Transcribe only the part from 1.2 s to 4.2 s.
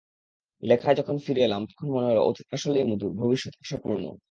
ফিরে এলাম, তখন মনে হলো অতীত আসলেই মধুর, ভবিষ্যৎ আশাপূর্ণ।